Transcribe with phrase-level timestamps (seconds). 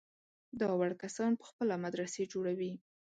[0.59, 2.73] دا وړ کسان په خپله مدرسې جوړوي.